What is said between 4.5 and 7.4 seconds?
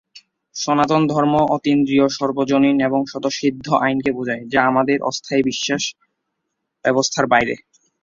যা আমাদের অস্থায়ী বিশ্বাস ব্যবস্থার